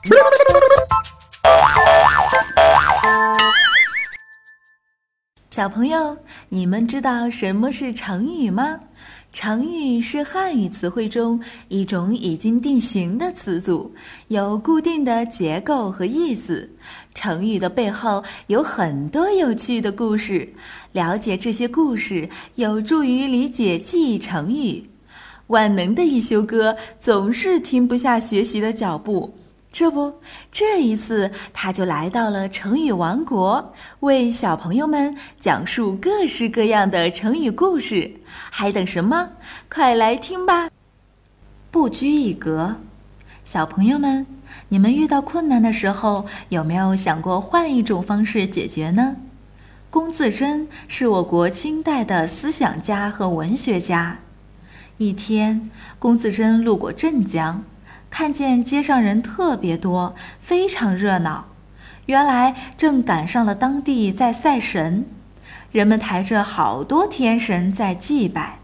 [5.50, 6.16] 小朋友，
[6.48, 8.80] 你们知道什么是成语吗？
[9.30, 11.38] 成语是汉语词汇中
[11.68, 13.94] 一种已经定型的词组，
[14.28, 16.70] 有固定的结构和意思。
[17.14, 20.54] 成语的背后有很多有趣的故事，
[20.92, 24.88] 了解这些故事有助于理解记忆成语。
[25.48, 29.34] 万能的一休哥总是停不下学习的脚步。
[29.72, 38.12] 这不，这一次他就来到了成语王国，为小朋友们讲述各式各样的成语故事。
[38.50, 39.30] 还等什么？
[39.72, 40.68] 快来听吧！
[41.70, 42.76] 不拘一格，
[43.44, 44.26] 小朋友们，
[44.70, 49.16] 你们遇到困难的时候，有没有想过换一种方式解决呢？
[49.88, 54.18] 龚自珍是我国清代的思想家和文学家。
[54.98, 57.62] 一天，龚自珍路过镇江。
[58.10, 61.46] 看见街上人特别多，非常热闹。
[62.06, 65.06] 原来正赶上了当地在赛神，
[65.70, 68.58] 人们抬着好多天神在祭拜。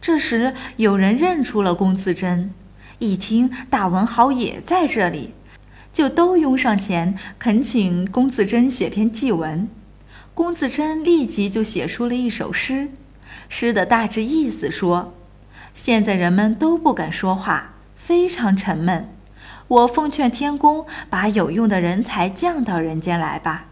[0.00, 2.52] 这时有人认出了龚自珍，
[3.00, 5.34] 一听大文豪也在这里，
[5.92, 9.68] 就都拥上前恳请龚自珍写篇祭文。
[10.34, 12.90] 龚自珍立即就写出了一首诗，
[13.48, 15.14] 诗的大致意思说：
[15.74, 17.73] 现在人们都不敢说话。
[18.06, 19.08] 非常沉闷，
[19.66, 23.64] 我奉劝天公把有用的人才降到人间来吧。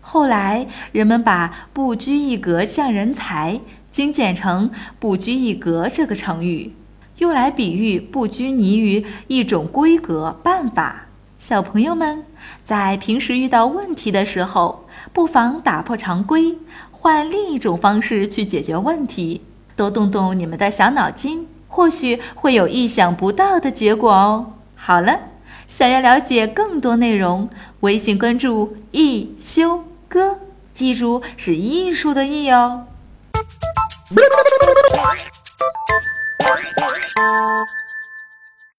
[0.00, 3.60] 后来人们把“不拘一格降人才”
[3.92, 6.72] 精简成“不拘一格”这个成语，
[7.18, 11.08] 用来比喻不拘泥于一种规格办法。
[11.38, 12.24] 小朋友们
[12.64, 16.56] 在平时遇到问题的时候，不妨打破常规，
[16.90, 19.42] 换另一种方式去解决问题，
[19.76, 21.46] 多动动你们的小脑筋。
[21.74, 24.52] 或许会有意想不到的结果哦。
[24.76, 25.18] 好了，
[25.66, 27.50] 想要了解更多内容，
[27.80, 30.38] 微信关注“一休哥”，
[30.72, 32.86] 记住是艺术的“艺”哦。